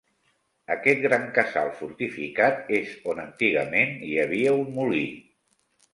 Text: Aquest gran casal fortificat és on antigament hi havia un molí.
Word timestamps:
Aquest 0.75 1.01
gran 1.03 1.27
casal 1.35 1.69
fortificat 1.81 2.73
és 2.79 2.97
on 3.13 3.21
antigament 3.27 3.95
hi 4.11 4.13
havia 4.25 4.59
un 4.63 4.77
molí. 4.79 5.07